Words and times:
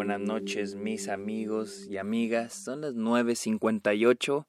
buenas 0.00 0.20
noches 0.20 0.76
mis 0.76 1.10
amigos 1.10 1.86
y 1.86 1.98
amigas. 1.98 2.54
Son 2.54 2.80
las 2.80 2.94
9.58, 2.94 4.46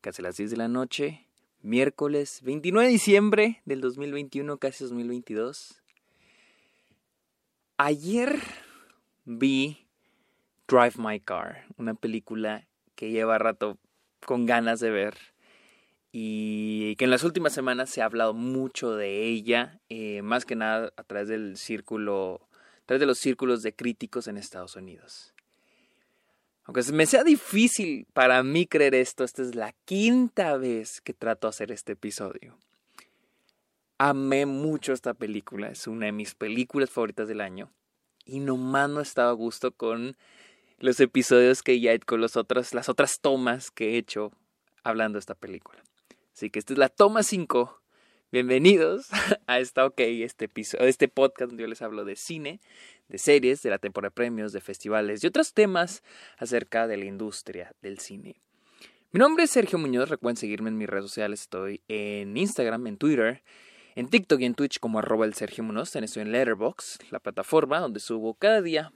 casi 0.00 0.22
las 0.22 0.38
10 0.38 0.52
de 0.52 0.56
la 0.56 0.68
noche, 0.68 1.26
miércoles 1.60 2.40
29 2.42 2.86
de 2.86 2.92
diciembre 2.92 3.60
del 3.66 3.82
2021, 3.82 4.56
casi 4.56 4.82
2022. 4.84 5.82
Ayer 7.76 8.38
vi 9.26 9.86
Drive 10.68 10.94
My 10.96 11.20
Car, 11.20 11.66
una 11.76 11.92
película 11.92 12.66
que 12.94 13.10
lleva 13.10 13.36
rato 13.36 13.76
con 14.24 14.46
ganas 14.46 14.80
de 14.80 14.88
ver 14.88 15.18
y 16.12 16.96
que 16.96 17.04
en 17.04 17.10
las 17.10 17.24
últimas 17.24 17.52
semanas 17.52 17.90
se 17.90 18.00
ha 18.00 18.06
hablado 18.06 18.32
mucho 18.32 18.96
de 18.96 19.24
ella, 19.24 19.82
eh, 19.90 20.22
más 20.22 20.46
que 20.46 20.56
nada 20.56 20.94
a 20.96 21.02
través 21.02 21.28
del 21.28 21.58
círculo 21.58 22.48
través 22.86 23.00
de 23.00 23.06
los 23.06 23.18
círculos 23.18 23.62
de 23.62 23.74
críticos 23.74 24.26
en 24.28 24.36
Estados 24.36 24.76
Unidos. 24.76 25.34
Aunque 26.64 26.82
me 26.92 27.06
sea 27.06 27.24
difícil 27.24 28.06
para 28.12 28.42
mí 28.42 28.66
creer 28.66 28.94
esto, 28.94 29.24
esta 29.24 29.42
es 29.42 29.54
la 29.54 29.72
quinta 29.84 30.56
vez 30.56 31.00
que 31.02 31.12
trato 31.12 31.46
de 31.46 31.50
hacer 31.50 31.72
este 31.72 31.92
episodio. 31.92 32.58
Amé 33.98 34.46
mucho 34.46 34.92
esta 34.92 35.14
película, 35.14 35.68
es 35.68 35.86
una 35.86 36.06
de 36.06 36.12
mis 36.12 36.34
películas 36.34 36.90
favoritas 36.90 37.28
del 37.28 37.40
año. 37.40 37.70
Y 38.24 38.40
nomás 38.40 38.88
no 38.88 39.00
estaba 39.00 39.30
a 39.30 39.34
gusto 39.34 39.72
con 39.72 40.16
los 40.78 40.98
episodios 41.00 41.62
que 41.62 41.80
ya 41.80 41.92
he 41.92 42.00
con 42.00 42.20
los 42.20 42.36
otros, 42.36 42.72
las 42.72 42.88
otras 42.88 43.20
tomas 43.20 43.70
que 43.70 43.90
he 43.90 43.98
hecho 43.98 44.32
hablando 44.82 45.16
de 45.16 45.20
esta 45.20 45.34
película. 45.34 45.82
Así 46.34 46.50
que 46.50 46.58
esta 46.58 46.72
es 46.72 46.78
la 46.78 46.88
toma 46.88 47.22
5 47.22 47.83
Bienvenidos 48.34 49.10
a 49.46 49.60
esta 49.60 49.86
OK, 49.86 50.00
este 50.00 50.46
episodio, 50.46 50.88
este 50.88 51.06
podcast 51.06 51.50
donde 51.50 51.62
yo 51.62 51.68
les 51.68 51.82
hablo 51.82 52.04
de 52.04 52.16
cine, 52.16 52.60
de 53.06 53.18
series, 53.18 53.62
de 53.62 53.70
la 53.70 53.78
temporada 53.78 54.08
de 54.08 54.14
premios, 54.16 54.52
de 54.52 54.60
festivales 54.60 55.22
y 55.22 55.28
otros 55.28 55.54
temas 55.54 56.02
acerca 56.36 56.88
de 56.88 56.96
la 56.96 57.04
industria 57.04 57.76
del 57.80 58.00
cine. 58.00 58.40
Mi 59.12 59.20
nombre 59.20 59.44
es 59.44 59.52
Sergio 59.52 59.78
Muñoz, 59.78 60.08
recuerden 60.08 60.36
seguirme 60.36 60.70
en 60.70 60.76
mis 60.76 60.88
redes 60.88 61.04
sociales, 61.04 61.42
estoy 61.42 61.80
en 61.86 62.36
Instagram, 62.36 62.88
en 62.88 62.96
Twitter, 62.96 63.44
en 63.94 64.08
TikTok 64.08 64.40
y 64.40 64.46
en 64.46 64.54
Twitch 64.56 64.80
como 64.80 64.98
arroba 64.98 65.26
el 65.26 65.34
Sergio 65.34 65.62
Muñoz, 65.62 65.92
también 65.92 66.06
estoy 66.06 66.22
en 66.22 66.32
Letterboxd, 66.32 67.12
la 67.12 67.20
plataforma 67.20 67.78
donde 67.78 68.00
subo 68.00 68.34
cada 68.34 68.62
día 68.62 68.92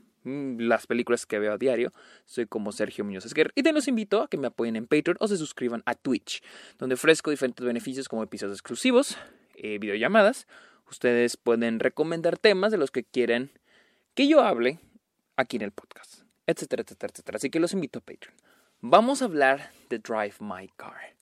las 0.59 0.87
películas 0.87 1.27
que 1.27 1.39
veo 1.39 1.53
a 1.53 1.59
diario. 1.59 1.93
Soy 2.25 2.47
como 2.47 2.73
Sergio 2.73 3.05
Muñoz 3.05 3.27
Esquer. 3.27 3.53
Y 3.55 3.63
te 3.63 3.73
los 3.73 3.89
invito 3.89 4.23
a 4.23 4.29
que 4.29 4.37
me 4.37 4.49
apoyen 4.49 4.77
en 4.77 4.87
Patreon 4.87 5.17
o 5.21 5.29
se 5.29 5.37
suscriban 5.37 5.83
a 5.87 5.95
Twitch, 5.95 6.43
donde 6.79 6.95
ofrezco 6.95 7.31
diferentes 7.31 7.65
beneficios 7.65 8.09
como 8.09 8.23
episodios 8.23 8.57
exclusivos, 8.57 9.17
eh, 9.55 9.79
videollamadas. 9.79 10.47
Ustedes 10.91 11.37
pueden 11.37 11.81
recomendar 11.81 12.39
temas 12.39 12.73
de 12.73 12.79
los 12.79 12.91
que 12.91 13.05
quieren 13.05 13.51
que 14.15 14.27
yo 14.27 14.41
hable 14.41 14.79
aquí 15.37 15.57
en 15.57 15.63
el 15.63 15.73
podcast, 15.73 16.23
etcétera, 16.47 16.83
etcétera, 16.83 17.13
etcétera. 17.13 17.37
Así 17.37 17.51
que 17.51 17.61
los 17.61 17.73
invito 17.73 18.01
a 18.01 18.03
Patreon. 18.03 18.35
Vamos 18.81 19.23
a 19.23 19.27
hablar 19.27 19.71
de 19.91 19.99
Drive 19.99 20.37
My 20.41 20.69
Car. 20.77 21.15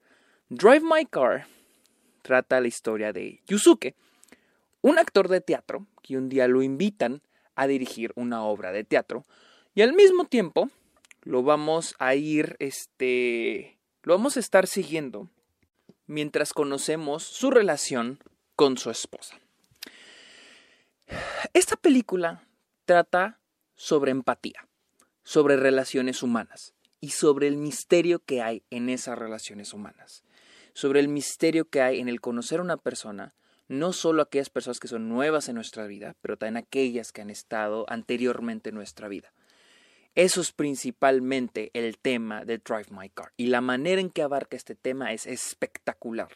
Drive 0.48 0.82
My 0.82 1.04
Car 1.06 1.46
trata 2.22 2.60
la 2.60 2.68
historia 2.68 3.12
de 3.12 3.40
Yusuke, 3.46 3.94
un 4.82 4.98
actor 4.98 5.28
de 5.28 5.40
teatro 5.40 5.86
que 6.02 6.16
un 6.16 6.28
día 6.28 6.48
lo 6.48 6.62
invitan 6.62 7.22
a 7.56 7.66
dirigir 7.66 8.12
una 8.14 8.44
obra 8.44 8.70
de 8.70 8.84
teatro 8.84 9.26
y 9.74 9.82
al 9.82 9.92
mismo 9.92 10.26
tiempo 10.26 10.70
lo 11.22 11.42
vamos 11.42 11.96
a 11.98 12.14
ir 12.14 12.56
este 12.60 13.78
lo 14.02 14.14
vamos 14.14 14.36
a 14.36 14.40
estar 14.40 14.68
siguiendo 14.68 15.28
mientras 16.06 16.52
conocemos 16.52 17.24
su 17.24 17.50
relación 17.50 18.20
con 18.54 18.78
su 18.78 18.90
esposa. 18.90 19.40
Esta 21.52 21.76
película 21.76 22.46
trata 22.84 23.40
sobre 23.74 24.12
empatía, 24.12 24.68
sobre 25.22 25.56
relaciones 25.56 26.22
humanas 26.22 26.74
y 27.00 27.10
sobre 27.10 27.48
el 27.48 27.56
misterio 27.56 28.20
que 28.20 28.42
hay 28.42 28.62
en 28.70 28.88
esas 28.88 29.18
relaciones 29.18 29.72
humanas, 29.72 30.24
sobre 30.72 31.00
el 31.00 31.08
misterio 31.08 31.68
que 31.68 31.82
hay 31.82 32.00
en 32.00 32.08
el 32.08 32.20
conocer 32.20 32.60
a 32.60 32.62
una 32.62 32.76
persona 32.76 33.34
no 33.68 33.92
solo 33.92 34.22
aquellas 34.22 34.50
personas 34.50 34.80
que 34.80 34.88
son 34.88 35.08
nuevas 35.08 35.48
en 35.48 35.56
nuestra 35.56 35.86
vida, 35.86 36.16
pero 36.20 36.36
también 36.36 36.56
aquellas 36.56 37.12
que 37.12 37.22
han 37.22 37.30
estado 37.30 37.84
anteriormente 37.88 38.70
en 38.70 38.76
nuestra 38.76 39.08
vida. 39.08 39.32
Eso 40.14 40.40
es 40.40 40.52
principalmente 40.52 41.70
el 41.74 41.98
tema 41.98 42.44
de 42.44 42.58
Drive 42.58 42.86
My 42.90 43.10
Car. 43.10 43.32
Y 43.36 43.46
la 43.46 43.60
manera 43.60 44.00
en 44.00 44.10
que 44.10 44.22
abarca 44.22 44.56
este 44.56 44.74
tema 44.74 45.12
es 45.12 45.26
espectacular. 45.26 46.28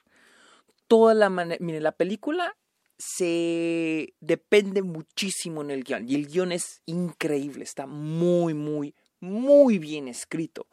Toda 0.87 1.15
la 1.15 1.31
manera. 1.31 1.65
Mire, 1.65 1.81
la 1.81 1.93
película 1.93 2.59
se 2.99 4.13
depende 4.21 4.83
muchísimo 4.83 5.63
en 5.63 5.71
el 5.71 5.85
guion. 5.85 6.07
Y 6.07 6.15
el 6.15 6.27
guion 6.27 6.53
es 6.53 6.83
increíble. 6.85 7.65
Está 7.65 7.87
muy, 7.87 8.53
muy, 8.53 8.95
muy 9.21 9.79
bien 9.79 10.09
escrito 10.09 10.67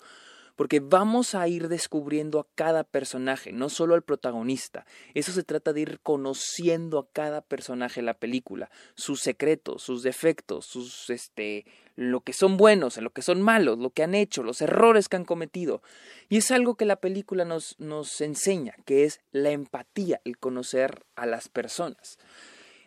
porque 0.58 0.82
vamos 0.82 1.36
a 1.36 1.48
ir 1.48 1.70
descubriendo 1.70 2.40
a 2.40 2.48
cada 2.56 2.84
personaje, 2.84 3.54
no 3.54 3.70
solo 3.70 3.94
al 3.94 4.02
protagonista. 4.02 4.86
Eso 5.14 5.32
se 5.32 5.44
trata 5.44 5.72
de 5.72 5.82
ir 5.82 6.00
conociendo 6.02 7.00
a 7.00 7.08
cada 7.14 7.42
personaje 7.42 8.02
en 8.02 8.08
la 8.08 8.16
película, 8.16 8.70
sus 8.96 9.22
secretos, 9.22 9.84
sus 9.84 10.04
defectos, 10.04 10.66
sus 10.66 11.10
este 11.10 11.66
lo 11.96 12.22
que 12.22 12.34
son 12.34 12.58
buenos, 12.58 12.98
lo 12.98 13.12
que 13.12 13.22
son 13.22 13.42
malos, 13.42 13.80
lo 13.80 13.92
que 13.92 14.04
han 14.04 14.14
hecho, 14.14 14.44
los 14.44 14.62
errores 14.62 15.10
que 15.10 15.16
han 15.16 15.26
cometido. 15.26 15.82
Y 16.30 16.38
es 16.38 16.52
algo 16.52 16.76
que 16.76 16.86
la 16.86 16.98
película 16.98 17.46
nos, 17.46 17.76
nos 17.80 18.22
enseña, 18.22 18.76
que 18.86 19.04
es 19.04 19.20
la 19.32 19.52
empatía, 19.52 20.22
el 20.24 20.38
conocer 20.38 21.06
a 21.16 21.26
las 21.26 21.50
personas. 21.50 22.20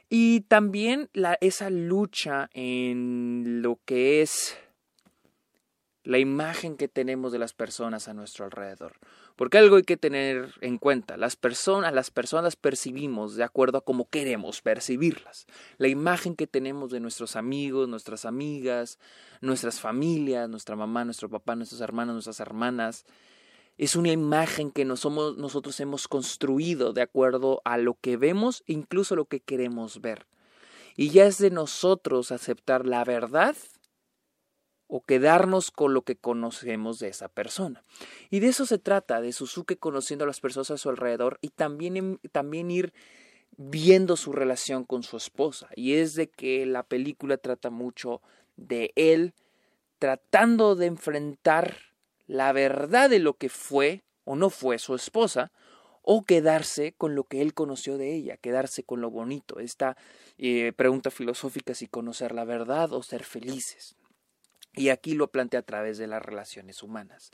Y 0.08 0.42
también 0.42 1.08
la, 1.12 1.38
esa 1.40 1.70
lucha 1.70 2.50
en 2.52 3.62
lo 3.62 3.78
que 3.84 4.22
es 4.22 4.56
la 6.10 6.18
imagen 6.18 6.76
que 6.76 6.88
tenemos 6.88 7.30
de 7.30 7.38
las 7.38 7.52
personas 7.52 8.08
a 8.08 8.14
nuestro 8.14 8.44
alrededor. 8.44 8.94
Porque 9.36 9.58
algo 9.58 9.76
hay 9.76 9.84
que 9.84 9.96
tener 9.96 10.52
en 10.60 10.76
cuenta, 10.76 11.16
las 11.16 11.36
personas, 11.36 11.94
las 11.94 12.10
personas 12.10 12.56
percibimos 12.56 13.36
de 13.36 13.44
acuerdo 13.44 13.78
a 13.78 13.84
cómo 13.84 14.08
queremos 14.08 14.60
percibirlas. 14.60 15.46
La 15.78 15.86
imagen 15.86 16.34
que 16.34 16.48
tenemos 16.48 16.90
de 16.90 16.98
nuestros 16.98 17.36
amigos, 17.36 17.88
nuestras 17.88 18.24
amigas, 18.24 18.98
nuestras 19.40 19.78
familias, 19.78 20.48
nuestra 20.48 20.74
mamá, 20.74 21.04
nuestro 21.04 21.28
papá, 21.28 21.54
nuestros 21.54 21.80
hermanos, 21.80 22.14
nuestras 22.14 22.40
hermanas, 22.40 23.04
es 23.78 23.94
una 23.94 24.10
imagen 24.10 24.72
que 24.72 24.84
nosotros 24.84 25.78
hemos 25.78 26.08
construido 26.08 26.92
de 26.92 27.02
acuerdo 27.02 27.62
a 27.64 27.78
lo 27.78 27.94
que 27.94 28.16
vemos 28.16 28.64
e 28.66 28.72
incluso 28.72 29.14
lo 29.14 29.26
que 29.26 29.38
queremos 29.38 30.00
ver. 30.00 30.26
Y 30.96 31.10
ya 31.10 31.26
es 31.26 31.38
de 31.38 31.50
nosotros 31.50 32.32
aceptar 32.32 32.84
la 32.84 33.04
verdad 33.04 33.54
o 34.90 35.00
quedarnos 35.02 35.70
con 35.70 35.94
lo 35.94 36.02
que 36.02 36.16
conocemos 36.16 36.98
de 36.98 37.08
esa 37.08 37.28
persona. 37.28 37.84
Y 38.28 38.40
de 38.40 38.48
eso 38.48 38.66
se 38.66 38.78
trata, 38.78 39.20
de 39.20 39.32
Suzuki 39.32 39.76
conociendo 39.76 40.24
a 40.24 40.26
las 40.26 40.40
personas 40.40 40.72
a 40.72 40.78
su 40.78 40.88
alrededor 40.88 41.38
y 41.40 41.50
también, 41.50 42.18
también 42.32 42.70
ir 42.72 42.92
viendo 43.56 44.16
su 44.16 44.32
relación 44.32 44.84
con 44.84 45.04
su 45.04 45.16
esposa. 45.16 45.68
Y 45.76 45.94
es 45.94 46.14
de 46.14 46.28
que 46.28 46.66
la 46.66 46.82
película 46.82 47.36
trata 47.36 47.70
mucho 47.70 48.20
de 48.56 48.92
él 48.96 49.32
tratando 50.00 50.74
de 50.74 50.86
enfrentar 50.86 51.76
la 52.26 52.52
verdad 52.52 53.08
de 53.08 53.20
lo 53.20 53.34
que 53.34 53.48
fue 53.48 54.02
o 54.24 54.34
no 54.34 54.50
fue 54.50 54.78
su 54.78 54.94
esposa, 54.94 55.52
o 56.02 56.24
quedarse 56.24 56.92
con 56.96 57.14
lo 57.14 57.24
que 57.24 57.42
él 57.42 57.52
conoció 57.54 57.98
de 57.98 58.14
ella, 58.14 58.36
quedarse 58.36 58.82
con 58.82 59.00
lo 59.00 59.10
bonito. 59.10 59.60
Esta 59.60 59.96
eh, 60.38 60.72
pregunta 60.74 61.10
filosófica 61.10 61.74
si 61.74 61.86
conocer 61.86 62.32
la 62.32 62.44
verdad 62.44 62.92
o 62.92 63.02
ser 63.02 63.22
felices. 63.22 63.96
Y 64.74 64.90
aquí 64.90 65.14
lo 65.14 65.30
plantea 65.30 65.60
a 65.60 65.64
través 65.64 65.98
de 65.98 66.06
las 66.06 66.22
relaciones 66.22 66.82
humanas. 66.82 67.32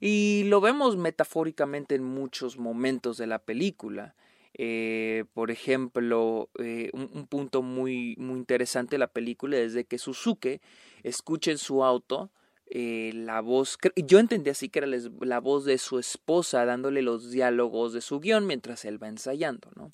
Y 0.00 0.44
lo 0.46 0.60
vemos 0.60 0.96
metafóricamente 0.96 1.94
en 1.94 2.02
muchos 2.02 2.58
momentos 2.58 3.18
de 3.18 3.28
la 3.28 3.38
película. 3.38 4.14
Eh, 4.54 5.24
por 5.32 5.50
ejemplo, 5.50 6.50
eh, 6.58 6.90
un, 6.92 7.26
punto 7.26 7.62
muy, 7.62 8.16
muy 8.18 8.38
interesante 8.38 8.96
de 8.96 8.98
la 8.98 9.06
película 9.06 9.58
es 9.58 9.74
de 9.74 9.84
que 9.84 9.98
Suzuki 9.98 10.60
escucha 11.02 11.50
en 11.50 11.58
su 11.58 11.84
auto 11.84 12.30
eh, 12.74 13.12
la 13.14 13.40
voz, 13.40 13.76
yo 13.96 14.18
entendí 14.18 14.48
así 14.48 14.70
que 14.70 14.78
era 14.78 14.88
la 15.20 15.40
voz 15.40 15.66
de 15.66 15.76
su 15.76 15.98
esposa 15.98 16.64
dándole 16.64 17.02
los 17.02 17.30
diálogos 17.30 17.92
de 17.92 18.00
su 18.00 18.18
guion 18.18 18.46
mientras 18.46 18.86
él 18.86 19.02
va 19.02 19.08
ensayando, 19.08 19.70
¿no? 19.76 19.92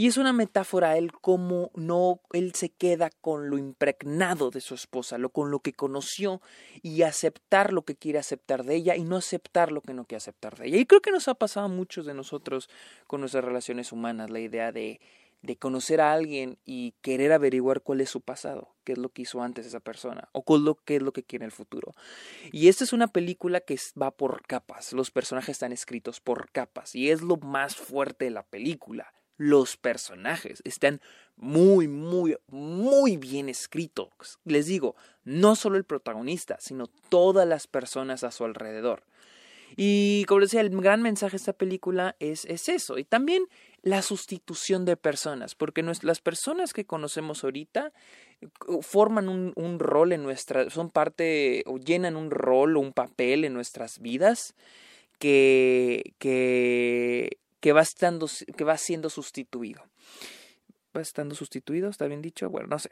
Y 0.00 0.06
es 0.06 0.16
una 0.16 0.32
metáfora 0.32 0.96
él 0.96 1.12
como 1.12 1.70
no, 1.74 2.22
él 2.32 2.54
se 2.54 2.70
queda 2.70 3.10
con 3.10 3.50
lo 3.50 3.58
impregnado 3.58 4.50
de 4.50 4.62
su 4.62 4.74
esposa, 4.74 5.18
lo 5.18 5.28
con 5.28 5.50
lo 5.50 5.60
que 5.60 5.74
conoció 5.74 6.40
y 6.80 7.02
aceptar 7.02 7.74
lo 7.74 7.82
que 7.82 7.96
quiere 7.96 8.18
aceptar 8.18 8.64
de 8.64 8.76
ella 8.76 8.96
y 8.96 9.04
no 9.04 9.18
aceptar 9.18 9.70
lo 9.70 9.82
que 9.82 9.92
no 9.92 10.06
quiere 10.06 10.16
aceptar 10.16 10.56
de 10.56 10.68
ella. 10.68 10.78
Y 10.78 10.86
creo 10.86 11.02
que 11.02 11.10
nos 11.10 11.28
ha 11.28 11.34
pasado 11.34 11.66
a 11.66 11.68
muchos 11.68 12.06
de 12.06 12.14
nosotros 12.14 12.70
con 13.06 13.20
nuestras 13.20 13.44
relaciones 13.44 13.92
humanas, 13.92 14.30
la 14.30 14.40
idea 14.40 14.72
de, 14.72 15.02
de 15.42 15.56
conocer 15.56 16.00
a 16.00 16.14
alguien 16.14 16.56
y 16.64 16.94
querer 17.02 17.30
averiguar 17.32 17.82
cuál 17.82 18.00
es 18.00 18.08
su 18.08 18.22
pasado, 18.22 18.74
qué 18.84 18.92
es 18.92 18.98
lo 18.98 19.10
que 19.10 19.20
hizo 19.20 19.42
antes 19.42 19.66
esa 19.66 19.80
persona 19.80 20.30
o 20.32 20.46
qué 20.82 20.96
es 20.96 21.02
lo 21.02 21.12
que 21.12 21.24
quiere 21.24 21.44
el 21.44 21.52
futuro. 21.52 21.92
Y 22.52 22.68
esta 22.68 22.84
es 22.84 22.94
una 22.94 23.08
película 23.08 23.60
que 23.60 23.78
va 24.00 24.12
por 24.12 24.46
capas, 24.46 24.94
los 24.94 25.10
personajes 25.10 25.56
están 25.56 25.72
escritos 25.72 26.20
por 26.20 26.50
capas 26.52 26.94
y 26.94 27.10
es 27.10 27.20
lo 27.20 27.36
más 27.36 27.76
fuerte 27.76 28.24
de 28.24 28.30
la 28.30 28.44
película 28.44 29.12
los 29.40 29.78
personajes. 29.78 30.60
Están 30.66 31.00
muy, 31.36 31.88
muy, 31.88 32.36
muy 32.48 33.16
bien 33.16 33.48
escritos. 33.48 34.38
Les 34.44 34.66
digo, 34.66 34.96
no 35.24 35.56
solo 35.56 35.78
el 35.78 35.84
protagonista, 35.84 36.58
sino 36.60 36.88
todas 37.08 37.48
las 37.48 37.66
personas 37.66 38.22
a 38.22 38.32
su 38.32 38.44
alrededor. 38.44 39.02
Y 39.76 40.26
como 40.26 40.42
decía, 40.42 40.60
el 40.60 40.68
gran 40.68 41.00
mensaje 41.00 41.32
de 41.32 41.36
esta 41.38 41.54
película 41.54 42.16
es, 42.18 42.44
es 42.44 42.68
eso. 42.68 42.98
Y 42.98 43.04
también 43.04 43.44
la 43.80 44.02
sustitución 44.02 44.84
de 44.84 44.98
personas, 44.98 45.54
porque 45.54 45.82
las 45.82 46.20
personas 46.20 46.74
que 46.74 46.84
conocemos 46.84 47.42
ahorita 47.42 47.94
forman 48.82 49.30
un, 49.30 49.54
un, 49.56 49.78
rol 49.78 50.12
en 50.12 50.22
nuestra, 50.22 50.68
son 50.68 50.90
parte 50.90 51.62
o 51.64 51.78
llenan 51.78 52.16
un 52.16 52.30
rol 52.30 52.76
o 52.76 52.80
un 52.80 52.92
papel 52.92 53.46
en 53.46 53.54
nuestras 53.54 54.00
vidas 54.00 54.54
que, 55.18 56.14
que, 56.18 57.38
que, 57.60 57.72
va, 57.72 57.82
estando, 57.82 58.28
que 58.56 58.64
va 58.64 58.76
siendo 58.76 59.10
sustituido. 59.10 59.82
¿Va 60.96 61.00
estando 61.00 61.34
sustituido? 61.34 61.88
¿Está 61.88 62.06
bien 62.06 62.22
dicho? 62.22 62.50
Bueno, 62.50 62.68
no 62.68 62.78
sé. 62.78 62.90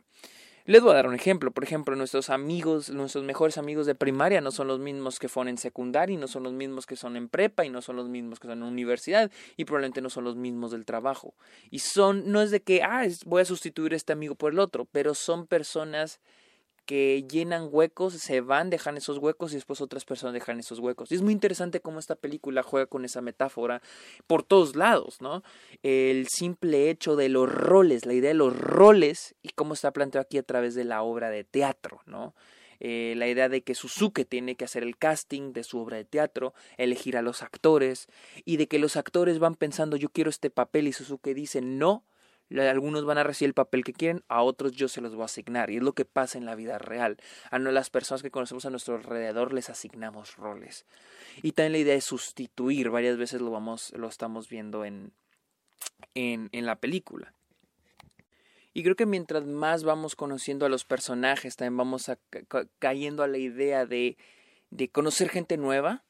Les 0.69 0.83
voy 0.83 0.91
a 0.91 0.97
dar 0.97 1.07
un 1.07 1.15
ejemplo. 1.15 1.51
Por 1.51 1.65
ejemplo, 1.65 1.97
nuestros 1.97 2.29
amigos, 2.29 2.91
nuestros 2.91 3.25
mejores 3.25 3.57
amigos 3.57 3.87
de 3.87 3.95
primaria 3.95 4.43
no 4.43 4.51
son 4.51 4.69
los 4.69 4.79
mismos 4.79 5.19
que 5.19 5.29
fueron 5.29 5.49
en 5.49 5.57
secundaria, 5.57 6.13
y 6.13 6.19
no 6.19 6.29
son 6.29 6.43
los 6.43 6.53
mismos 6.53 6.85
que 6.85 6.95
son 6.95 7.17
en 7.17 7.31
prepa, 7.31 7.65
y 7.65 7.71
no 7.71 7.81
son 7.81 7.97
los 7.97 8.11
mismos 8.11 8.39
que 8.39 8.49
son 8.49 8.59
en 8.59 8.65
universidad, 8.65 9.31
y 9.57 9.65
probablemente 9.65 10.03
no 10.03 10.11
son 10.11 10.25
los 10.25 10.37
mismos 10.37 10.71
del 10.71 10.85
trabajo. 10.85 11.35
Y 11.71 11.79
son, 11.79 12.31
no 12.31 12.43
es 12.43 12.51
de 12.51 12.61
que, 12.61 12.83
ah, 12.83 13.07
voy 13.25 13.41
a 13.41 13.47
sustituir 13.47 13.95
a 13.95 13.97
este 13.97 14.13
amigo 14.13 14.35
por 14.35 14.53
el 14.53 14.59
otro, 14.59 14.85
pero 14.85 15.15
son 15.15 15.47
personas 15.47 16.21
que 16.89 17.27
llenan 17.31 17.69
huecos, 17.71 18.15
se 18.15 18.41
van, 18.41 18.71
dejan 18.71 18.97
esos 18.97 19.19
huecos 19.19 19.53
y 19.53 19.57
después 19.57 19.83
otras 19.83 20.07
personas 20.07 20.33
dejan 20.33 20.59
esos 20.59 20.79
huecos. 20.79 21.13
Y 21.13 21.17
es 21.17 21.21
muy 21.21 21.35
interesante 21.35 21.81
cómo 21.81 21.99
esta 21.99 22.15
película 22.15 22.63
juega 22.63 22.87
con 22.87 23.05
esa 23.05 23.21
metáfora 23.21 23.83
por 24.27 24.43
todos 24.43 24.75
lados, 24.75 25.21
¿no? 25.21 25.43
El 25.83 26.29
simple 26.29 26.89
hecho 26.89 27.15
de 27.15 27.29
los 27.29 27.47
roles, 27.47 28.07
la 28.07 28.15
idea 28.15 28.29
de 28.29 28.35
los 28.35 28.59
roles 28.59 29.35
y 29.43 29.51
cómo 29.51 29.75
está 29.75 29.93
planteado 29.93 30.23
aquí 30.23 30.39
a 30.39 30.43
través 30.43 30.75
de 30.75 30.85
la 30.85 31.03
obra 31.03 31.29
de 31.29 31.45
teatro, 31.45 32.01
¿no? 32.07 32.35
Eh, 32.81 33.13
la 33.19 33.29
idea 33.29 33.51
de 33.51 33.61
que 33.61 33.75
Suzuki 33.75 34.25
tiene 34.25 34.55
que 34.55 34.65
hacer 34.65 34.83
el 34.83 34.97
casting 34.97 35.53
de 35.53 35.65
su 35.65 35.81
obra 35.81 35.99
de 35.99 36.07
teatro, 36.07 36.55
elegir 36.79 37.19
a 37.19 37.23
los 37.23 37.43
actores 37.43 38.07
y 38.47 38.57
de 38.57 38.67
que 38.67 38.79
los 38.79 38.97
actores 38.97 39.39
van 39.39 39.57
pensando 39.57 39.99
yo 39.99 40.09
quiero 40.09 40.31
este 40.31 40.49
papel 40.49 40.89
y 40.89 40.95
Suzuki 40.95 41.35
dice 41.35 41.61
no, 41.61 42.07
algunos 42.51 43.05
van 43.05 43.19
a 43.19 43.25
recibir 43.25 43.51
el 43.51 43.55
papel 43.55 43.85
que 43.85 43.93
quieren, 43.93 44.25
a 44.29 44.43
otros 44.43 44.73
yo 44.73 44.89
se 44.89 45.01
los 45.01 45.15
voy 45.15 45.23
a 45.23 45.27
asignar. 45.27 45.71
Y 45.71 45.77
es 45.77 45.83
lo 45.83 45.93
que 45.93 46.05
pasa 46.05 46.39
en 46.39 46.47
la 46.47 46.55
vida 46.55 46.79
real. 46.79 47.19
A 47.51 47.59
las 47.59 47.91
personas 47.91 48.23
que 48.23 48.31
conocemos 48.31 48.65
a 48.65 48.71
nuestro 48.71 48.97
alrededor 48.97 49.53
les 49.53 49.69
asignamos 49.71 50.37
roles. 50.37 50.87
Y 51.43 51.53
también 51.53 51.73
la 51.73 51.79
idea 51.79 51.95
de 51.95 52.01
sustituir, 52.01 52.91
varias 52.91 53.17
veces 53.17 53.41
lo 53.41 53.51
vamos, 53.51 53.93
lo 53.97 54.09
estamos 54.09 54.49
viendo 54.49 54.85
en, 54.85 55.13
en, 56.15 56.49
en 56.53 56.67
la 56.67 56.77
película. 56.77 57.35
Y 58.73 58.83
creo 58.83 58.97
que 58.97 59.07
mientras 59.07 59.45
más 59.45 59.85
vamos 59.85 60.15
conociendo 60.15 60.65
a 60.65 60.69
los 60.69 60.85
personajes, 60.85 61.57
también 61.57 61.77
vamos 61.77 62.09
a, 62.09 62.19
cayendo 62.79 63.23
a 63.23 63.29
la 63.29 63.39
idea 63.39 63.87
de, 63.87 64.17
de 64.71 64.89
conocer 64.89 65.29
gente 65.29 65.57
nueva. 65.57 66.05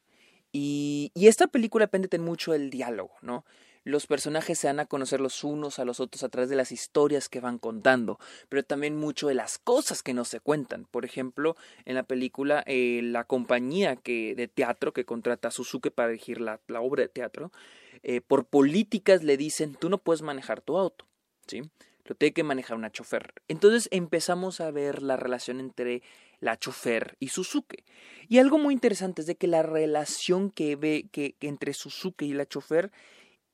Y, 0.51 1.11
y 1.15 1.27
esta 1.27 1.47
película 1.47 1.85
depende 1.85 2.17
mucho 2.19 2.53
del 2.53 2.69
diálogo, 2.69 3.13
¿no? 3.21 3.45
Los 3.89 4.07
personajes 4.07 4.57
se 4.57 4.67
van 4.67 4.79
a 4.79 4.85
conocer 4.85 5.19
los 5.19 5.43
unos 5.43 5.79
a 5.79 5.85
los 5.85 5.99
otros 5.99 6.23
a 6.23 6.29
través 6.29 6.49
de 6.49 6.55
las 6.55 6.71
historias 6.71 7.27
que 7.27 7.39
van 7.39 7.57
contando, 7.57 8.19
pero 8.47 8.63
también 8.63 8.95
mucho 8.95 9.27
de 9.27 9.33
las 9.33 9.57
cosas 9.57 10.03
que 10.03 10.13
no 10.13 10.25
se 10.25 10.39
cuentan. 10.39 10.85
Por 10.85 11.05
ejemplo, 11.05 11.55
en 11.85 11.95
la 11.95 12.03
película, 12.03 12.63
eh, 12.65 13.01
la 13.03 13.23
compañía 13.23 13.95
que, 13.95 14.35
de 14.35 14.47
teatro 14.47 14.93
que 14.93 15.05
contrata 15.05 15.49
a 15.49 15.51
Suzuki 15.51 15.89
para 15.89 16.09
dirigir 16.09 16.39
la, 16.39 16.59
obra 16.79 17.03
de 17.03 17.09
teatro, 17.09 17.51
eh, 18.03 18.21
por 18.21 18.45
políticas 18.45 19.23
le 19.23 19.37
dicen, 19.37 19.75
tú 19.75 19.89
no 19.89 19.97
puedes 19.97 20.21
manejar 20.21 20.61
tu 20.61 20.77
auto, 20.77 21.05
¿sí? 21.47 21.63
Lo 22.05 22.15
tiene 22.15 22.33
que 22.33 22.43
manejar 22.43 22.77
una 22.77 22.91
chofer. 22.91 23.33
Entonces 23.47 23.87
empezamos 23.91 24.61
a 24.61 24.71
ver 24.71 25.03
la 25.03 25.15
relación 25.15 25.59
entre 25.59 26.01
la 26.39 26.57
chofer 26.57 27.17
y 27.19 27.29
Suzuki. 27.29 27.83
Y 28.27 28.39
algo 28.39 28.57
muy 28.57 28.73
interesante 28.73 29.21
es 29.21 29.27
de 29.27 29.35
que 29.35 29.47
la 29.47 29.61
relación 29.61 30.49
que 30.49 30.75
ve 30.75 31.07
que, 31.11 31.33
que 31.33 31.47
entre 31.47 31.73
Suzuki 31.73 32.25
y 32.25 32.33
la 32.33 32.47
chofer 32.47 32.91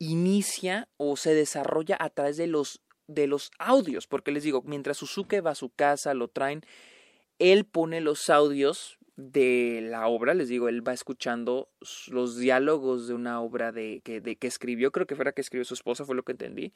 inicia 0.05 0.87
o 0.97 1.17
se 1.17 1.33
desarrolla 1.33 1.97
a 1.99 2.09
través 2.09 2.37
de 2.37 2.47
los, 2.47 2.81
de 3.07 3.27
los 3.27 3.51
audios, 3.59 4.07
porque 4.07 4.31
les 4.31 4.43
digo, 4.43 4.63
mientras 4.65 4.97
Suzuki 4.97 5.39
va 5.39 5.51
a 5.51 5.55
su 5.55 5.69
casa, 5.69 6.13
lo 6.13 6.27
traen, 6.27 6.63
él 7.39 7.65
pone 7.65 8.01
los 8.01 8.29
audios 8.29 8.97
de 9.15 9.79
la 9.83 10.07
obra, 10.07 10.33
les 10.33 10.49
digo, 10.49 10.67
él 10.67 10.85
va 10.85 10.93
escuchando 10.93 11.69
los 12.07 12.37
diálogos 12.37 13.07
de 13.07 13.13
una 13.13 13.41
obra 13.41 13.71
de, 13.71 14.01
que, 14.03 14.19
de, 14.21 14.35
que 14.35 14.47
escribió, 14.47 14.91
creo 14.91 15.07
que 15.07 15.15
fuera 15.15 15.31
que 15.31 15.41
escribió 15.41 15.65
su 15.65 15.73
esposa, 15.73 16.05
fue 16.05 16.15
lo 16.15 16.23
que 16.23 16.33
entendí, 16.33 16.73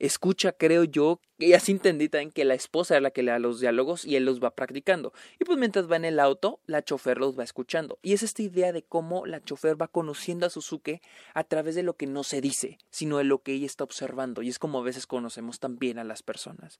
escucha, 0.00 0.52
creo 0.52 0.84
yo, 0.84 1.20
y 1.40 1.54
así 1.54 1.72
entendí 1.72 2.10
también 2.10 2.32
que 2.32 2.44
la 2.44 2.54
esposa 2.54 2.96
es 2.96 3.02
la 3.02 3.12
que 3.12 3.22
le 3.22 3.30
da 3.30 3.38
los 3.38 3.60
diálogos 3.60 4.04
y 4.04 4.16
él 4.16 4.26
los 4.26 4.42
va 4.42 4.54
practicando. 4.54 5.14
Y 5.38 5.44
pues 5.44 5.58
mientras 5.58 5.90
va 5.90 5.96
en 5.96 6.04
el 6.04 6.20
auto, 6.20 6.60
la 6.66 6.82
chofer 6.82 7.16
los 7.16 7.38
va 7.38 7.44
escuchando. 7.44 7.98
Y 8.02 8.12
es 8.12 8.22
esta 8.22 8.42
idea 8.42 8.72
de 8.72 8.82
cómo 8.82 9.24
la 9.24 9.42
chofer 9.42 9.80
va 9.80 9.88
conociendo 9.88 10.44
a 10.44 10.50
Suzuki 10.50 11.00
a 11.32 11.44
través 11.44 11.74
de 11.74 11.82
lo 11.82 11.96
que 11.96 12.06
no 12.06 12.24
se 12.24 12.42
dice, 12.42 12.78
sino 12.90 13.16
de 13.16 13.24
lo 13.24 13.42
que 13.42 13.52
ella 13.52 13.64
está 13.64 13.84
observando. 13.84 14.42
Y 14.42 14.50
es 14.50 14.58
como 14.58 14.80
a 14.80 14.82
veces 14.82 15.06
conocemos 15.06 15.60
también 15.60 15.98
a 15.98 16.04
las 16.04 16.22
personas. 16.22 16.78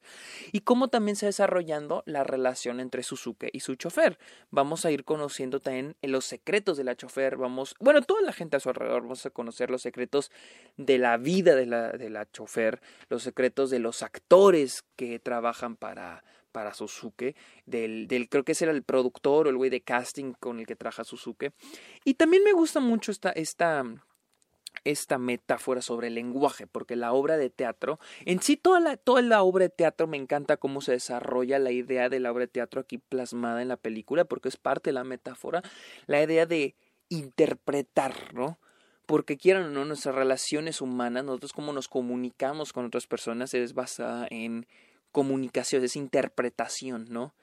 Y 0.51 0.59
cómo 0.59 0.89
también 0.89 1.15
se 1.15 1.25
va 1.25 1.29
desarrollando 1.29 2.03
la 2.05 2.23
relación 2.23 2.79
entre 2.79 3.01
Suzuki 3.01 3.47
y 3.51 3.61
su 3.61 3.73
chofer. 3.73 4.19
Vamos 4.51 4.85
a 4.85 4.91
ir 4.91 5.05
conociendo 5.05 5.59
también 5.59 5.95
los 6.03 6.25
secretos 6.25 6.77
de 6.77 6.83
la 6.83 6.95
chofer. 6.95 7.35
Vamos, 7.35 7.75
bueno, 7.79 8.03
toda 8.03 8.21
la 8.21 8.31
gente 8.31 8.57
a 8.57 8.59
su 8.59 8.69
alrededor, 8.69 9.01
vamos 9.01 9.25
a 9.25 9.31
conocer 9.31 9.71
los 9.71 9.81
secretos 9.81 10.31
de 10.77 10.99
la 10.99 11.17
vida 11.17 11.55
de 11.55 11.65
la, 11.65 11.91
de 11.93 12.11
la 12.11 12.29
chofer 12.29 12.79
los 13.11 13.23
secretos 13.23 13.69
de 13.69 13.79
los 13.79 14.03
actores 14.03 14.85
que 14.95 15.19
trabajan 15.19 15.75
para, 15.75 16.23
para 16.53 16.73
Suzuki, 16.73 17.35
del, 17.65 18.07
del, 18.07 18.29
creo 18.29 18.45
que 18.45 18.53
ese 18.53 18.63
era 18.63 18.73
el 18.73 18.83
productor 18.83 19.45
o 19.45 19.49
el 19.49 19.57
güey 19.57 19.69
de 19.69 19.81
casting 19.81 20.31
con 20.31 20.59
el 20.59 20.65
que 20.65 20.77
trabaja 20.77 21.03
Suzuki. 21.03 21.49
Y 22.05 22.13
también 22.13 22.45
me 22.45 22.53
gusta 22.53 22.79
mucho 22.79 23.11
esta, 23.11 23.31
esta, 23.31 23.83
esta 24.85 25.17
metáfora 25.17 25.81
sobre 25.81 26.07
el 26.07 26.15
lenguaje, 26.15 26.67
porque 26.67 26.95
la 26.95 27.11
obra 27.11 27.35
de 27.35 27.49
teatro, 27.49 27.99
en 28.23 28.41
sí 28.41 28.55
toda 28.55 28.79
la, 28.79 28.95
toda 28.95 29.21
la 29.21 29.43
obra 29.43 29.65
de 29.65 29.69
teatro 29.69 30.07
me 30.07 30.15
encanta 30.15 30.55
cómo 30.55 30.79
se 30.79 30.93
desarrolla 30.93 31.59
la 31.59 31.71
idea 31.71 32.07
de 32.07 32.21
la 32.21 32.31
obra 32.31 32.45
de 32.45 32.47
teatro 32.47 32.79
aquí 32.79 32.97
plasmada 32.97 33.61
en 33.61 33.67
la 33.67 33.77
película, 33.77 34.23
porque 34.23 34.47
es 34.47 34.55
parte 34.55 34.91
de 34.91 34.93
la 34.93 35.03
metáfora, 35.03 35.63
la 36.07 36.23
idea 36.23 36.45
de 36.45 36.77
interpretar, 37.09 38.33
¿no? 38.33 38.57
Porque 39.11 39.35
quieran 39.35 39.63
o 39.63 39.69
no, 39.71 39.83
nuestras 39.83 40.15
relaciones 40.15 40.79
humanas, 40.79 41.25
nosotros 41.25 41.51
cómo 41.51 41.73
nos 41.73 41.89
comunicamos 41.89 42.71
con 42.71 42.85
otras 42.85 43.07
personas 43.07 43.53
es 43.53 43.73
basada 43.73 44.25
en 44.29 44.67
comunicación, 45.11 45.83
es 45.83 45.97
interpretación, 45.97 47.07
¿no? 47.09 47.33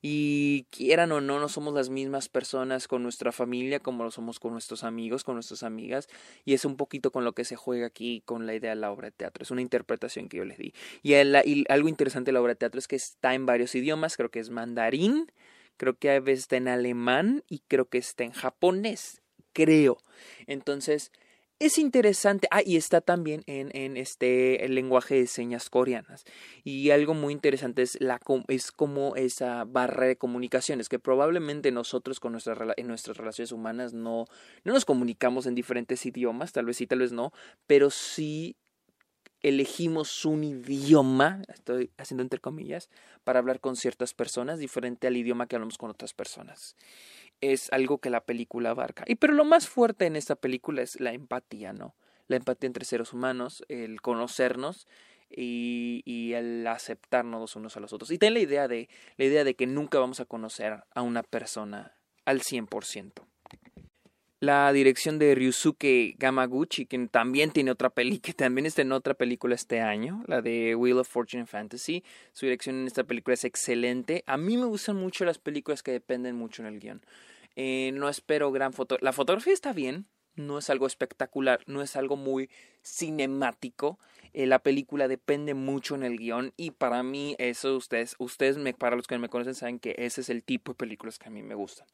Y 0.00 0.64
quieran 0.70 1.12
o 1.12 1.20
no, 1.20 1.38
no 1.38 1.50
somos 1.50 1.74
las 1.74 1.90
mismas 1.90 2.30
personas 2.30 2.88
con 2.88 3.02
nuestra 3.02 3.30
familia 3.30 3.78
como 3.78 4.04
lo 4.04 4.10
somos 4.10 4.40
con 4.40 4.52
nuestros 4.52 4.84
amigos, 4.84 5.22
con 5.22 5.34
nuestras 5.34 5.64
amigas. 5.64 6.08
Y 6.46 6.54
es 6.54 6.64
un 6.64 6.78
poquito 6.78 7.10
con 7.10 7.26
lo 7.26 7.34
que 7.34 7.44
se 7.44 7.56
juega 7.56 7.88
aquí 7.88 8.22
con 8.24 8.46
la 8.46 8.54
idea 8.54 8.70
de 8.70 8.76
la 8.76 8.90
obra 8.90 9.08
de 9.08 9.12
teatro. 9.12 9.42
Es 9.42 9.50
una 9.50 9.60
interpretación 9.60 10.30
que 10.30 10.38
yo 10.38 10.46
les 10.46 10.56
di. 10.56 10.72
Y, 11.02 11.12
y 11.12 11.64
algo 11.68 11.88
interesante 11.90 12.30
de 12.30 12.32
la 12.32 12.40
obra 12.40 12.52
de 12.52 12.60
teatro 12.60 12.78
es 12.78 12.88
que 12.88 12.96
está 12.96 13.34
en 13.34 13.44
varios 13.44 13.74
idiomas. 13.74 14.16
Creo 14.16 14.30
que 14.30 14.40
es 14.40 14.48
mandarín, 14.48 15.30
creo 15.76 15.92
que 15.92 16.10
a 16.10 16.20
veces 16.20 16.44
está 16.44 16.56
en 16.56 16.68
alemán 16.68 17.44
y 17.50 17.58
creo 17.68 17.84
que 17.84 17.98
está 17.98 18.24
en 18.24 18.32
japonés 18.32 19.20
creo. 19.58 19.98
Entonces, 20.46 21.10
es 21.58 21.78
interesante. 21.78 22.46
Ah, 22.52 22.62
y 22.64 22.76
está 22.76 23.00
también 23.00 23.42
en, 23.46 23.70
en 23.76 23.96
este 23.96 24.64
el 24.64 24.76
lenguaje 24.76 25.16
de 25.16 25.26
señas 25.26 25.68
coreanas. 25.68 26.24
Y 26.62 26.90
algo 26.90 27.14
muy 27.14 27.32
interesante 27.32 27.82
es, 27.82 28.00
la, 28.00 28.20
es 28.46 28.70
como 28.70 29.16
esa 29.16 29.64
barra 29.64 30.06
de 30.06 30.16
comunicaciones, 30.16 30.88
que 30.88 31.00
probablemente 31.00 31.72
nosotros 31.72 32.20
con 32.20 32.32
nuestras, 32.32 32.58
en 32.76 32.86
nuestras 32.86 33.16
relaciones 33.16 33.50
humanas 33.50 33.92
no, 33.92 34.26
no 34.62 34.72
nos 34.72 34.84
comunicamos 34.84 35.46
en 35.46 35.56
diferentes 35.56 36.06
idiomas, 36.06 36.52
tal 36.52 36.66
vez 36.66 36.76
sí, 36.76 36.86
tal 36.86 37.00
vez 37.00 37.10
no, 37.10 37.32
pero 37.66 37.90
sí 37.90 38.56
elegimos 39.40 40.24
un 40.24 40.42
idioma, 40.42 41.42
estoy 41.48 41.90
haciendo 41.96 42.22
entre 42.22 42.40
comillas, 42.40 42.90
para 43.22 43.38
hablar 43.38 43.60
con 43.60 43.76
ciertas 43.76 44.12
personas, 44.12 44.58
diferente 44.58 45.06
al 45.06 45.16
idioma 45.16 45.46
que 45.46 45.56
hablamos 45.56 45.78
con 45.78 45.90
otras 45.90 46.12
personas 46.12 46.76
es 47.40 47.72
algo 47.72 47.98
que 47.98 48.10
la 48.10 48.24
película 48.24 48.70
abarca. 48.70 49.04
Y 49.06 49.16
pero 49.16 49.32
lo 49.32 49.44
más 49.44 49.68
fuerte 49.68 50.06
en 50.06 50.16
esta 50.16 50.36
película 50.36 50.82
es 50.82 51.00
la 51.00 51.12
empatía, 51.12 51.72
¿no? 51.72 51.94
La 52.26 52.36
empatía 52.36 52.66
entre 52.66 52.84
seres 52.84 53.12
humanos, 53.12 53.64
el 53.68 54.00
conocernos 54.00 54.86
y, 55.30 56.32
el 56.34 56.66
aceptarnos 56.66 57.40
los 57.40 57.56
unos 57.56 57.76
a 57.76 57.80
los 57.80 57.92
otros. 57.92 58.10
Y 58.10 58.18
ten 58.18 58.34
la 58.34 58.40
idea 58.40 58.68
de 58.68 58.88
la 59.16 59.24
idea 59.24 59.44
de 59.44 59.54
que 59.54 59.66
nunca 59.66 59.98
vamos 59.98 60.20
a 60.20 60.24
conocer 60.24 60.84
a 60.94 61.02
una 61.02 61.22
persona 61.22 61.96
al 62.24 62.40
100%. 62.40 63.27
La 64.40 64.72
dirección 64.72 65.18
de 65.18 65.34
Ryusuke 65.34 66.14
Gamaguchi, 66.16 66.86
quien 66.86 67.08
también 67.08 67.50
tiene 67.50 67.72
otra 67.72 67.90
película, 67.90 68.20
que 68.22 68.34
también 68.34 68.66
está 68.66 68.82
en 68.82 68.92
otra 68.92 69.14
película 69.14 69.56
este 69.56 69.80
año, 69.80 70.22
la 70.28 70.42
de 70.42 70.76
Wheel 70.76 70.98
of 70.98 71.08
Fortune 71.08 71.40
and 71.40 71.48
Fantasy. 71.48 72.04
Su 72.32 72.46
dirección 72.46 72.76
en 72.76 72.86
esta 72.86 73.02
película 73.02 73.34
es 73.34 73.44
excelente. 73.44 74.22
A 74.26 74.36
mí 74.36 74.56
me 74.56 74.66
gustan 74.66 74.94
mucho 74.94 75.24
las 75.24 75.38
películas 75.38 75.82
que 75.82 75.90
dependen 75.90 76.36
mucho 76.36 76.62
en 76.62 76.68
el 76.68 76.78
guion. 76.78 77.02
Eh, 77.56 77.90
no 77.94 78.08
espero 78.08 78.52
gran 78.52 78.72
foto. 78.72 78.96
La 79.00 79.12
fotografía 79.12 79.52
está 79.52 79.72
bien, 79.72 80.06
no 80.36 80.58
es 80.58 80.70
algo 80.70 80.86
espectacular, 80.86 81.58
no 81.66 81.82
es 81.82 81.96
algo 81.96 82.14
muy 82.16 82.48
cinemático. 82.84 83.98
Eh, 84.34 84.46
la 84.46 84.60
película 84.60 85.08
depende 85.08 85.54
mucho 85.54 85.96
en 85.96 86.04
el 86.04 86.16
guion 86.16 86.52
y 86.56 86.70
para 86.70 87.02
mí 87.02 87.34
eso 87.38 87.76
ustedes, 87.76 88.14
ustedes 88.18 88.56
me, 88.56 88.72
para 88.72 88.94
los 88.94 89.08
que 89.08 89.18
me 89.18 89.28
conocen 89.28 89.56
saben 89.56 89.80
que 89.80 89.96
ese 89.98 90.20
es 90.20 90.28
el 90.28 90.44
tipo 90.44 90.72
de 90.72 90.76
películas 90.76 91.18
que 91.18 91.26
a 91.26 91.32
mí 91.32 91.42
me 91.42 91.56
gustan. 91.56 91.88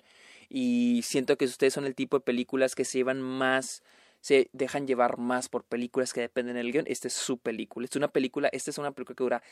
Y 0.49 1.01
siento 1.03 1.37
que 1.37 1.45
ustedes 1.45 1.75
son 1.75 1.85
el 1.85 1.95
tipo 1.95 2.19
de 2.19 2.25
películas 2.25 2.75
que 2.75 2.85
se 2.85 2.99
llevan 2.99 3.21
más 3.21 3.83
se 4.25 4.49
dejan 4.55 4.87
llevar 4.87 5.19
más 5.19 5.51
por 5.51 5.65
películas 5.65 6.15
que 6.15 6.23
dependen 6.23 6.57
del 6.57 6.73
guion. 6.73 6.87
Esta 6.89 7.09
es 7.09 7.13
su 7.13 7.37
película. 7.37 7.85
Es 7.85 7.95
una 7.95 8.09
película, 8.09 8.49
esta 8.53 8.71
es 8.71 8.79
una 8.79 8.91
película 8.93 9.15
que 9.15 9.23
dura 9.23 9.43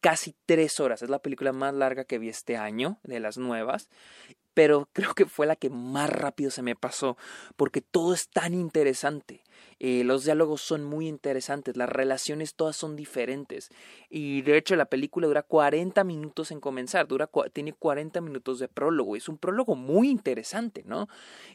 casi 0.00 0.36
tres 0.46 0.78
horas. 0.78 1.02
Es 1.02 1.10
la 1.10 1.18
película 1.18 1.52
más 1.52 1.74
larga 1.74 2.04
que 2.04 2.20
vi 2.20 2.28
este 2.28 2.56
año, 2.56 3.00
de 3.02 3.18
las 3.18 3.38
nuevas. 3.38 3.88
Pero 4.54 4.88
creo 4.92 5.14
que 5.14 5.26
fue 5.26 5.46
la 5.46 5.56
que 5.56 5.70
más 5.70 6.10
rápido 6.10 6.50
se 6.50 6.62
me 6.62 6.76
pasó, 6.76 7.16
porque 7.56 7.80
todo 7.80 8.14
es 8.14 8.28
tan 8.28 8.54
interesante. 8.54 9.42
Eh, 9.78 10.04
los 10.04 10.24
diálogos 10.24 10.60
son 10.60 10.84
muy 10.84 11.08
interesantes, 11.08 11.76
las 11.76 11.88
relaciones 11.88 12.54
todas 12.54 12.76
son 12.76 12.96
diferentes. 12.96 13.70
Y 14.10 14.42
de 14.42 14.58
hecho 14.58 14.76
la 14.76 14.84
película 14.86 15.26
dura 15.26 15.42
40 15.42 16.04
minutos 16.04 16.50
en 16.50 16.60
comenzar, 16.60 17.08
dura, 17.08 17.30
tiene 17.52 17.72
40 17.72 18.20
minutos 18.20 18.58
de 18.58 18.68
prólogo. 18.68 19.16
Es 19.16 19.28
un 19.28 19.38
prólogo 19.38 19.76
muy 19.76 20.10
interesante, 20.10 20.82
¿no? 20.84 21.08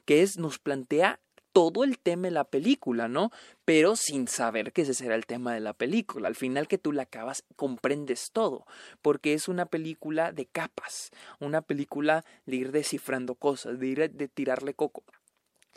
Que 0.06 0.22
es, 0.24 0.38
nos 0.38 0.58
plantea 0.58 1.20
todo 1.55 1.85
el 1.85 2.00
tema 2.00 2.24
de 2.24 2.31
la 2.31 2.43
película, 2.43 3.07
¿no? 3.07 3.31
Pero 3.63 3.95
sin 3.95 4.27
saber 4.27 4.74
que 4.74 4.81
ese 4.81 4.93
será 4.93 5.15
el 5.15 5.25
tema 5.25 5.53
de 5.53 5.62
la 5.62 5.71
película. 5.71 6.27
Al 6.27 6.35
final 6.35 6.67
que 6.67 6.77
tú 6.77 6.91
la 6.91 7.03
acabas, 7.03 7.45
comprendes 7.55 8.31
todo, 8.33 8.65
porque 9.01 9.33
es 9.33 9.47
una 9.47 9.65
película 9.65 10.33
de 10.33 10.47
capas, 10.47 11.12
una 11.39 11.62
película 11.62 12.25
de 12.45 12.57
ir 12.57 12.74
descifrando 12.74 13.35
cosas, 13.35 13.79
de 13.79 13.88
ir 13.88 14.12
de 14.12 14.27
tirarle 14.27 14.74
coco 14.74 15.05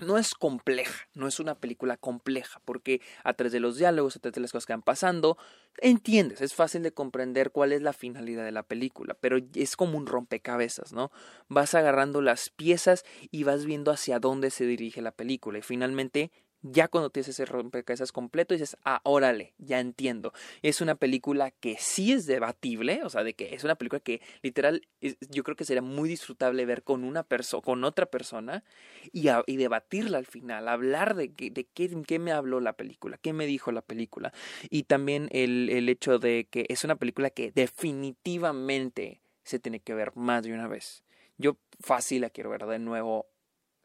no 0.00 0.19
es 0.19 0.35
compleja, 0.35 1.09
no 1.14 1.26
es 1.26 1.40
una 1.40 1.57
película 1.57 1.97
compleja, 1.97 2.61
porque 2.64 3.00
a 3.25 3.35
través 3.35 3.52
de 3.52 3.61
los 3.61 3.76
diálogos, 3.76 4.17
a 4.17 4.21
través 4.21 4.35
de 4.35 4.40
las 4.40 4.52
cosas 4.52 4.67
que 4.67 4.73
van 4.73 4.83
pasando, 4.83 5.37
entiendes, 5.78 6.40
es 6.40 6.55
fácil 6.55 6.83
de 6.83 6.93
comprender 6.93 7.50
cuál 7.50 7.73
es 7.73 7.83
la 7.83 7.93
finalidad 7.93 8.45
de 8.45 8.52
la 8.52 8.62
película, 8.62 9.17
pero 9.21 9.38
es 9.55 9.76
como 9.76 9.99
un 9.99 10.07
rompecabezas, 10.07 10.93
¿no? 10.93 11.11
Vas 11.49 11.75
agarrando 11.75 12.23
las 12.23 12.50
piezas 12.50 13.05
y 13.31 13.45
vas 13.45 13.64
viendo 13.64 13.90
hacia 13.90 14.19
dónde 14.19 14.50
se 14.50 14.67
dirige 14.67 15.02
la 15.02 15.12
película 15.12 15.59
y 15.59 15.62
finalmente 15.62 16.31
ya 16.62 16.88
cuando 16.88 17.11
tienes 17.11 17.29
ese 17.29 17.45
rompecabezas 17.45 18.12
completo 18.12 18.55
dices, 18.55 18.77
ah, 18.85 19.00
órale, 19.05 19.55
ya 19.59 19.79
entiendo. 19.79 20.33
Es 20.62 20.81
una 20.81 20.97
película 20.97 21.50
que 21.50 21.77
sí 21.79 22.12
es 22.12 22.27
debatible, 22.27 23.03
o 23.05 23.11
sea, 23.11 23.23
de 23.23 23.35
que 23.35 23.55
es 23.55 23.65
una 23.65 23.77
película 23.77 24.00
que 24.00 24.21
literal 24.43 24.87
yo 25.31 25.45
creo 25.45 25.57
que 25.57 25.65
sería 25.65 25.83
muy 25.83 26.09
disfrutable 26.09 26.67
ver 26.67 26.83
con 26.83 27.05
una 27.05 27.23
persona, 27.23 27.62
con 27.62 27.85
otra 27.85 28.07
persona 28.07 28.65
y, 29.12 29.29
debatirla 29.57 30.19
al 30.19 30.27
final, 30.27 30.69
hablar 30.69 31.15
de, 31.15 31.29
de 31.29 31.67
qué, 31.73 32.03
qué, 32.07 32.19
me 32.19 32.33
habló 32.33 32.61
la 32.61 32.73
película, 32.73 33.19
qué 33.19 33.33
me 33.33 33.47
dijo 33.47 33.73
la 33.73 33.83
película. 33.83 34.33
Y 34.71 34.85
también 34.85 35.29
el, 35.33 35.69
el 35.71 35.88
hecho 35.88 36.19
de 36.19 36.49
que 36.50 36.67
es 36.69 36.85
una 36.85 36.97
película 36.97 37.31
que 37.31 37.53
definitivamente 37.53 39.21
se 39.45 39.59
tiene 39.59 39.81
que 39.81 39.95
ver 39.95 40.15
más 40.17 40.43
de 40.43 40.53
una 40.53 40.69
vez. 40.69 41.05
Yo 41.38 41.57
fácil 41.81 42.23
la 42.23 42.31
quiero 42.31 42.50
ver 42.50 42.67
de 42.67 42.79
nuevo 42.79 43.27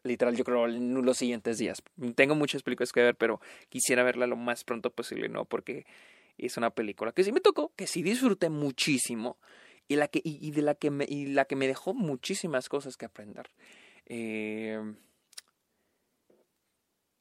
literal, 0.04 0.36
yo 0.36 0.44
creo, 0.44 0.66
en 0.66 0.94
los 1.04 1.16
siguientes 1.16 1.58
días. 1.58 1.82
Tengo 2.14 2.34
muchas 2.34 2.62
películas 2.62 2.92
que 2.92 3.02
ver, 3.02 3.16
pero 3.16 3.40
quisiera 3.68 4.04
verla 4.04 4.26
lo 4.26 4.36
más 4.36 4.64
pronto 4.64 4.90
posible, 4.90 5.28
¿no? 5.28 5.44
Porque 5.44 5.86
es 6.38 6.56
una 6.56 6.70
película 6.70 7.12
que 7.12 7.24
sí 7.24 7.32
me 7.32 7.40
tocó, 7.40 7.72
que 7.76 7.86
sí 7.86 8.02
disfruté 8.02 8.50
muchísimo 8.50 9.38
y, 9.88 9.96
la 9.96 10.08
que, 10.08 10.20
y, 10.24 10.50
de 10.50 10.62
la 10.62 10.74
que, 10.74 10.90
me, 10.90 11.04
y 11.08 11.26
la 11.26 11.44
que 11.44 11.56
me 11.56 11.66
dejó 11.66 11.94
muchísimas 11.94 12.68
cosas 12.68 12.96
que 12.96 13.06
aprender. 13.06 13.50
Eh, 14.06 14.78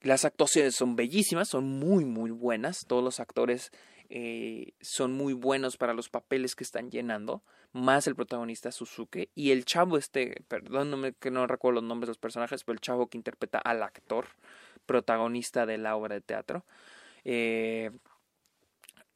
las 0.01 0.25
actuaciones 0.25 0.75
son 0.75 0.95
bellísimas, 0.95 1.49
son 1.49 1.65
muy, 1.65 2.05
muy 2.05 2.31
buenas. 2.31 2.81
Todos 2.87 3.03
los 3.03 3.19
actores 3.19 3.71
eh, 4.15 4.75
son 4.79 5.13
muy 5.13 5.33
buenos 5.33 5.75
para 5.75 5.95
los 5.95 6.07
papeles 6.07 6.55
que 6.55 6.63
están 6.63 6.91
llenando, 6.91 7.41
más 7.71 8.05
el 8.05 8.15
protagonista 8.15 8.71
Suzuki 8.71 9.31
y 9.33 9.49
el 9.49 9.65
chavo 9.65 9.97
este, 9.97 10.43
perdón 10.47 11.15
que 11.19 11.31
no 11.31 11.47
recuerdo 11.47 11.81
los 11.81 11.89
nombres 11.89 12.05
de 12.05 12.11
los 12.11 12.19
personajes, 12.19 12.63
pero 12.63 12.75
el 12.75 12.79
chavo 12.79 13.07
que 13.07 13.17
interpreta 13.17 13.57
al 13.57 13.81
actor 13.81 14.27
protagonista 14.85 15.65
de 15.65 15.79
la 15.79 15.95
obra 15.95 16.13
de 16.13 16.21
teatro, 16.21 16.63
eh, 17.23 17.89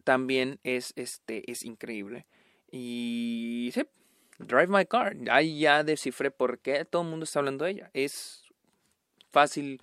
también 0.03 0.59
es, 0.63 0.93
este, 0.95 1.51
es 1.51 1.63
increíble. 1.63 2.25
Y 2.71 3.69
sí, 3.75 3.83
Drive 4.39 4.65
My 4.65 4.87
Car, 4.87 5.15
ahí 5.29 5.59
ya 5.59 5.83
descifré 5.83 6.31
por 6.31 6.57
qué 6.57 6.85
todo 6.85 7.03
el 7.03 7.09
mundo 7.09 7.25
está 7.25 7.37
hablando 7.37 7.65
de 7.65 7.71
ella. 7.71 7.91
Es 7.93 8.45
fácil, 9.29 9.79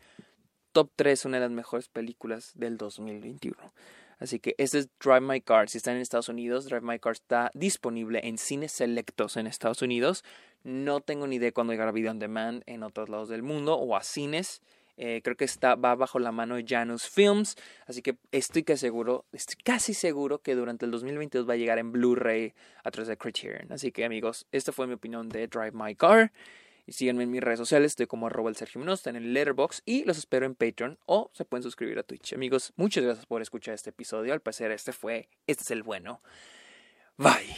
top 0.73 0.91
3, 0.97 1.27
una 1.27 1.37
de 1.37 1.43
las 1.43 1.53
mejores 1.53 1.89
películas 1.89 2.51
del 2.57 2.79
2021. 2.79 3.73
Así 4.19 4.39
que 4.39 4.55
este 4.59 4.79
es 4.79 4.89
Drive 4.99 5.21
My 5.21 5.41
Car. 5.41 5.69
Si 5.69 5.79
están 5.79 5.97
en 5.97 6.03
Estados 6.03 6.29
Unidos, 6.29 6.67
Drive 6.67 6.83
My 6.83 6.99
Car 6.99 7.13
está 7.13 7.51
disponible 7.55 8.21
en 8.25 8.39
cines 8.39 8.73
selectos 8.73 9.37
en 9.37 9.47
Estados 9.47 9.83
Unidos. 9.83 10.25
No 10.63 11.01
tengo 11.01 11.27
ni 11.27 11.37
idea 11.37 11.53
cuándo 11.53 11.73
llegará 11.73 11.93
Video 11.93 12.11
On 12.11 12.19
Demand 12.19 12.63
en 12.67 12.83
otros 12.83 13.09
lados 13.09 13.29
del 13.29 13.43
mundo 13.43 13.75
o 13.77 13.97
a 13.97 14.03
cines. 14.03 14.63
Eh, 14.97 15.23
creo 15.25 15.37
que 15.37 15.45
está, 15.45 15.75
va 15.75 15.97
bajo 15.97 16.19
la 16.19 16.33
mano 16.33 16.57
de 16.57 16.65
Janus 16.67 17.09
Films. 17.09 17.57
Así 17.87 18.03
que 18.03 18.17
estoy, 18.33 18.63
que 18.63 18.77
seguro, 18.77 19.25
estoy 19.33 19.57
casi 19.63 19.95
seguro 19.95 20.39
que 20.39 20.55
durante 20.55 20.85
el 20.85 20.91
2022 20.91 21.49
va 21.49 21.55
a 21.55 21.57
llegar 21.57 21.79
en 21.79 21.93
Blu-ray 21.93 22.55
a 22.83 22.91
través 22.91 23.09
de 23.09 23.17
Criterion. 23.17 23.73
Así 23.73 23.93
que 23.93 24.05
amigos, 24.05 24.47
esta 24.53 24.73
fue 24.73 24.87
mi 24.87 24.95
opinión 24.95 25.29
de 25.29 25.49
Drive 25.49 25.73
My 25.73 25.95
Car. 25.95 26.33
Y 26.87 26.93
síganme 26.93 27.23
en 27.23 27.31
mis 27.31 27.43
redes 27.43 27.59
sociales, 27.59 27.93
estoy 27.93 28.07
como 28.07 28.27
arroba 28.27 28.51
el 28.51 28.57
Sergio 28.57 28.79
Minosta 28.79 29.11
en 29.11 29.17
el 29.17 29.33
Letterbox 29.33 29.83
y 29.87 30.05
los 30.05 30.19
espero 30.19 30.45
en 30.45 30.55
Patreon 30.55 30.99
o 31.07 31.31
se 31.33 31.45
pueden 31.45 31.63
suscribir 31.63 31.99
a 31.99 32.03
Twitch. 32.03 32.35
Amigos, 32.35 32.73
muchas 32.77 33.05
gracias 33.05 33.27
por 33.27 33.41
escuchar 33.41 33.75
este 33.75 33.91
episodio. 33.91 34.33
Al 34.33 34.41
parecer 34.41 34.71
este 34.71 34.93
fue, 34.93 35.29
este 35.47 35.63
es 35.63 35.71
el 35.71 35.83
bueno. 35.83 36.21
Bye. 37.17 37.55